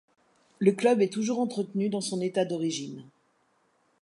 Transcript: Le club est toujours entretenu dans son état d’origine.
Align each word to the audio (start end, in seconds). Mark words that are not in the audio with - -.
Le 0.57 0.71
club 0.71 1.03
est 1.03 1.13
toujours 1.13 1.37
entretenu 1.39 1.87
dans 1.87 2.01
son 2.01 2.21
état 2.21 2.43
d’origine. 2.43 3.05